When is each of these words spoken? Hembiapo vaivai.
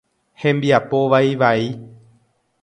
Hembiapo 0.43 1.01
vaivai. 1.13 1.61